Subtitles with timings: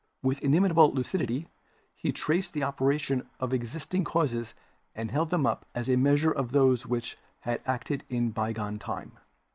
[0.23, 1.47] With inimitable lucidity
[1.95, 4.55] he traced the operation of exist ing causes
[4.95, 9.19] and held them up as the measure of those which have acted in bygone time.